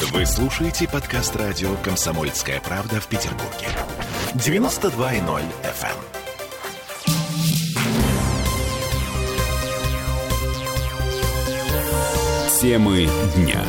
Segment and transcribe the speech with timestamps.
[0.00, 3.66] Вы слушаете подкаст радио «Комсомольская правда» в Петербурге.
[4.34, 5.96] 92.0 FM.
[12.60, 13.64] Темы дня.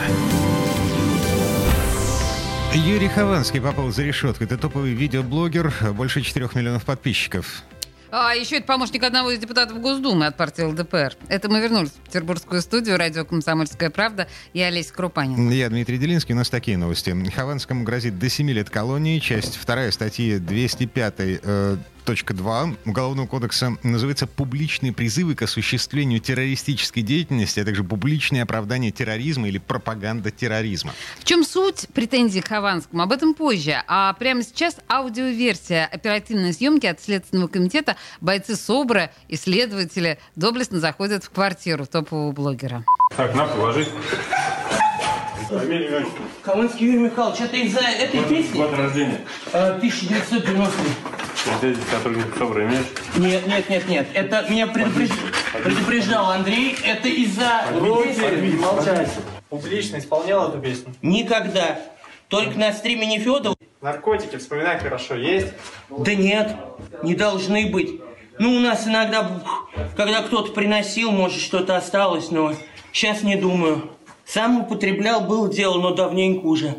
[2.76, 4.44] Юрий Хованский попал за решетку.
[4.44, 7.64] Это топовый видеоблогер, больше 4 миллионов подписчиков.
[8.12, 11.16] А еще это помощник одного из депутатов Госдумы от партии ЛДПР.
[11.28, 14.28] Это мы вернулись в петербургскую студию, радио «Комсомольская правда».
[14.54, 15.50] Я Олеся Крупанин.
[15.52, 16.34] Я Дмитрий Делинский.
[16.34, 17.16] У нас такие новости.
[17.36, 19.20] Хованскому грозит до 7 лет колонии.
[19.20, 21.80] Часть вторая статьи 205
[22.14, 28.92] э, 2 Уголовного кодекса называется «Публичные призывы к осуществлению террористической деятельности, а также публичное оправдание
[28.92, 30.94] терроризма или пропаганда терроризма».
[31.20, 33.04] В чем суть претензий к Хованскому?
[33.04, 33.84] Об этом позже.
[33.88, 37.96] А прямо сейчас аудиоверсия оперативной съемки от Следственного комитета.
[38.22, 42.84] Бойцы СОБРа, исследователи доблестно заходят в квартиру топового блогера.
[43.16, 43.90] Так, на, положить.
[46.44, 48.56] Хованский Юрий Михайлович, это из-за этой песни?
[48.56, 49.22] Год рождения.
[49.52, 50.72] Э, 1990.
[51.60, 52.86] Здесь сотрудник СОБРа имеешь?
[53.16, 54.08] Нет, нет, нет, нет.
[54.14, 55.12] Это меня предупреж-
[55.64, 56.76] предупреждал Андрей.
[56.84, 57.64] Это из-за
[58.04, 58.58] песни?
[58.60, 59.12] Молчайте.
[59.50, 60.94] Публично исполнял эту песню?
[61.02, 61.80] Никогда.
[62.28, 63.56] Только на стриме Нефедова?
[63.82, 65.48] Наркотики, вспоминай хорошо, есть?
[65.90, 66.56] Да нет,
[67.04, 68.02] не должны быть.
[68.38, 69.42] Ну, у нас иногда,
[69.98, 72.54] когда кто-то приносил, может, что-то осталось, но
[72.92, 73.90] сейчас не думаю.
[74.26, 76.76] Сам употреблял, было дело, но давненько уже.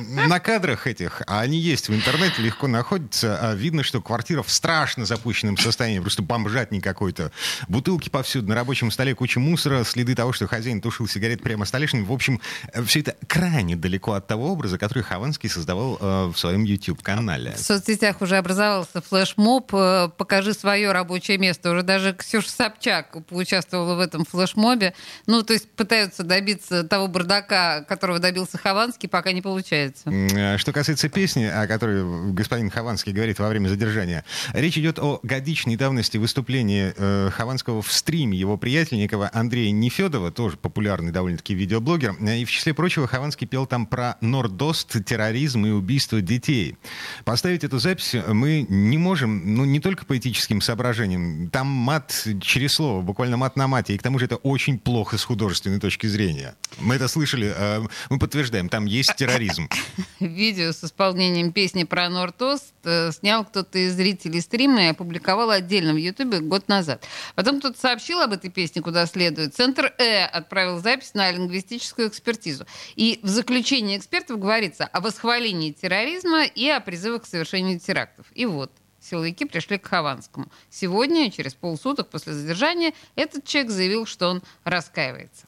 [0.00, 4.50] На кадрах этих, а они есть в интернете, легко находятся, а видно, что квартира в
[4.50, 7.32] страшно запущенном состоянии, просто бомжатник какой-то.
[7.68, 12.06] Бутылки повсюду, на рабочем столе куча мусора, следы того, что хозяин тушил сигарет прямо столешницей.
[12.06, 12.40] В общем,
[12.86, 17.52] все это крайне далеко от того образа, который Хованский создавал э, в своем YouTube-канале.
[17.52, 21.70] В соцсетях уже образовался флешмоб э, «Покажи свое рабочее место».
[21.70, 24.94] Уже даже Ксюша Собчак поучаствовала в этом флешмобе.
[25.26, 29.81] Ну, то есть пытаются добиться того бардака, которого добился Хованский, пока не получается.
[30.04, 34.98] М, э, Что касается песни, о которой господин Хованский говорит во время задержания, речь идет
[34.98, 41.54] о годичной давности выступления э, Хованского в стриме его приятельникова Андрея Нефедова, тоже популярный довольно-таки
[41.54, 42.16] видеоблогер.
[42.20, 46.76] Э, И в числе прочего Хованский пел там про нордост, терроризм и убийство детей.
[47.24, 51.50] Поставить эту запись мы не можем, ну не только по этическим соображениям.
[51.50, 53.94] Там мат через слово, буквально мат на мате.
[53.94, 56.54] И к тому же это очень плохо с художественной точки зрения.
[56.78, 59.68] Мы это слышали, э, мы подтверждаем, там есть терроризм.
[60.20, 65.92] Видео с исполнением песни про Нортост э, снял кто-то из зрителей стрима и опубликовал отдельно
[65.92, 67.06] в Ютубе год назад.
[67.34, 69.54] Потом кто-то сообщил об этой песне куда следует.
[69.54, 72.66] Центр Э отправил запись на лингвистическую экспертизу.
[72.96, 78.26] И в заключении экспертов говорится о восхвалении терроризма и о призывах к совершению терактов.
[78.34, 80.50] И вот, силовики пришли к Хованскому.
[80.70, 85.46] Сегодня, через полсуток после задержания, этот человек заявил, что он раскаивается.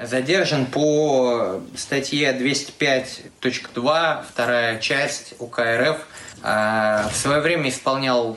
[0.00, 5.96] Задержан по статье 205.2, вторая часть УК РФ.
[6.42, 8.36] А, В свое время исполнял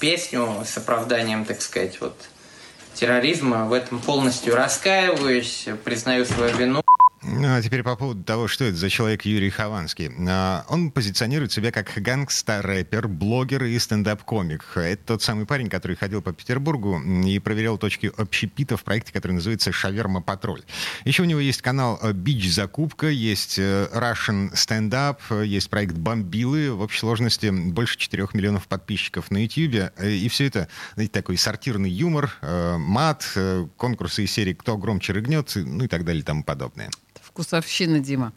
[0.00, 2.14] песню с оправданием, так сказать, вот
[2.92, 3.64] терроризма.
[3.64, 6.82] В этом полностью раскаиваюсь, признаю свою вину.
[7.30, 10.10] Ну, а теперь по поводу того, что это за человек Юрий Хованский.
[10.28, 14.64] А, Он позиционирует себя как гангста-рэпер, блогер и стендап-комик.
[14.76, 19.32] Это тот самый парень, который ходил по Петербургу и проверял точки общепита в проекте, который
[19.32, 20.62] называется «Шаверма Патруль».
[21.04, 24.50] Еще у него есть канал «Бич Закупка», есть Russian
[25.30, 26.72] э, есть проект «Бомбилы».
[26.72, 29.92] В общей сложности больше 4 миллионов подписчиков на YouTube.
[29.98, 33.36] Э, И все это, знаете, такой сортирный юмор, э, мат,
[33.76, 36.90] конкурсы из серии «Кто громче рыгнет», ну и так далее и тому подобное.
[37.38, 38.32] Вкусовщина, Дима.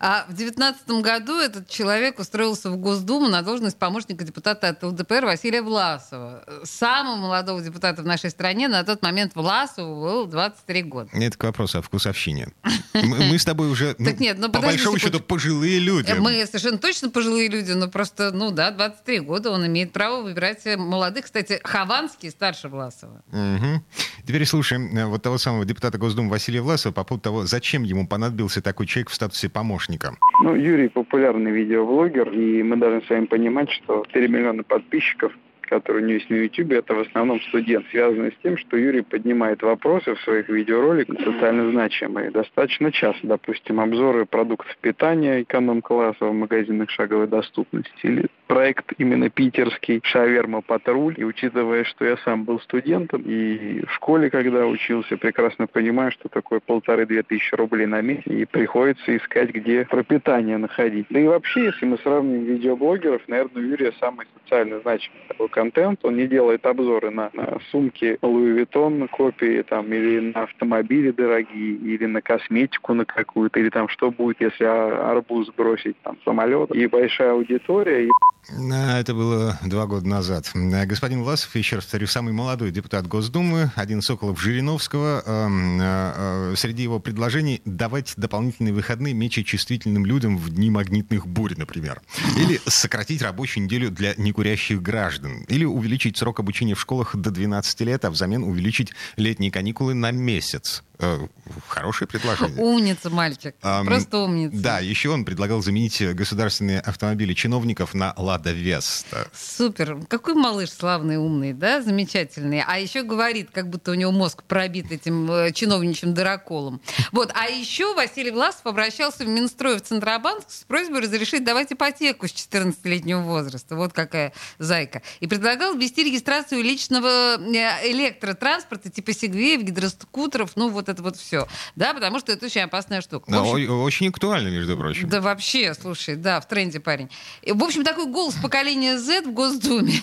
[0.00, 5.24] А в девятнадцатом году этот человек устроился в Госдуму на должность помощника депутата от ЛДПР
[5.24, 6.42] Василия Власова.
[6.64, 11.10] Самого молодого депутата в нашей стране на тот момент Власову был 23 года.
[11.12, 12.48] Это к вопросу о вкусовщине.
[12.92, 16.10] Мы, мы с тобой уже, ну, Так нет, ну, по подожди большому счету, пожилые люди.
[16.18, 20.64] Мы совершенно точно пожилые люди, но просто, ну да, 23 года он имеет право выбирать
[20.76, 21.26] молодых.
[21.26, 23.22] Кстати, Хованский старше Власова.
[23.30, 23.84] Мгм.
[24.26, 28.08] Теперь слушаем э, вот того самого депутата Госдумы Василия Власова по поводу того, зачем ему
[28.40, 30.14] понадобился такой человек в статусе помощника.
[30.42, 35.32] Ну, Юрий популярный видеоблогер, и мы должны с вами понимать, что 4 миллиона подписчиков,
[35.62, 39.02] которые у него есть на YouTube, это в основном студент, связанный с тем, что Юрий
[39.02, 42.30] поднимает вопросы в своих видеороликах социально значимые.
[42.30, 50.00] Достаточно часто, допустим, обзоры продуктов питания эконом-класса в магазинах шаговой доступности или проект именно питерский
[50.02, 51.14] «Шаверма Патруль».
[51.16, 56.28] И учитывая, что я сам был студентом и в школе, когда учился, прекрасно понимаю, что
[56.28, 58.26] такое полторы-две тысячи рублей на месяц.
[58.26, 61.06] И приходится искать, где пропитание находить.
[61.10, 66.00] Да и вообще, если мы сравним видеоблогеров, наверное, Юрия самый социально значимый такой контент.
[66.02, 71.76] Он не делает обзоры на, на сумки Louis Vuitton копии там, или на автомобили дорогие,
[71.76, 76.74] или на косметику на какую-то, или там что будет, если арбуз бросить там самолет.
[76.74, 78.06] И большая аудитория.
[78.06, 78.10] И...
[78.48, 80.50] Это было два года назад.
[80.54, 85.22] Господин Власов, еще раз повторю, самый молодой депутат Госдумы, один Соколов Жириновского.
[85.24, 91.54] Э, э, среди его предложений давать дополнительные выходные менее чувствительным людям в дни магнитных бурь,
[91.56, 92.02] например.
[92.36, 95.44] Или сократить рабочую неделю для некурящих граждан.
[95.48, 100.10] Или увеличить срок обучения в школах до 12 лет, а взамен увеличить летние каникулы на
[100.10, 100.82] месяц.
[101.00, 101.26] Э,
[101.68, 102.58] хорошее предложение.
[102.62, 103.54] Умница, мальчик.
[103.62, 104.56] А, Просто умница.
[104.56, 109.28] Да, еще он предлагал заменить государственные автомобили чиновников на «Лада Веста».
[109.32, 109.98] Супер.
[110.08, 111.80] Какой малыш славный, умный, да?
[111.80, 112.62] Замечательный.
[112.66, 116.82] А еще говорит, как будто у него мозг пробит этим э, чиновничьим дыроколом.
[117.12, 117.32] Вот.
[117.34, 122.32] А еще Василий Власов обращался в Минстрой в Центробанк с просьбой разрешить давать ипотеку с
[122.32, 123.74] 14-летнего возраста.
[123.74, 125.00] Вот какая зайка.
[125.20, 131.46] И предлагал ввести регистрацию личного э, электротранспорта типа сегвеев, гидроскутеров, ну вот это вот все.
[131.76, 133.30] Да, потому что это очень опасная штука.
[133.30, 135.08] Да, общем, очень актуально, между прочим.
[135.08, 137.08] Да вообще, слушай, да, в тренде парень.
[137.46, 140.02] В общем, такой голос поколения Z в Госдуме.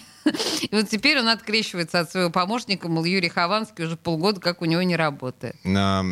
[0.61, 4.65] И вот теперь он открещивается от своего помощника, мол, Юрий Хованский уже полгода как у
[4.65, 5.55] него не работает.
[5.65, 6.03] А,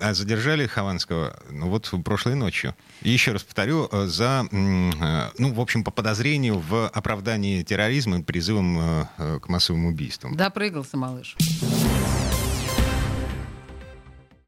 [0.00, 2.74] а задержали Хованского, ну вот прошлой ночью.
[3.02, 8.18] И еще раз повторю, э, за, э, ну, в общем, по подозрению в оправдании терроризма
[8.18, 10.36] и призывом э, к массовым убийствам.
[10.36, 11.36] Допрыгался малыш.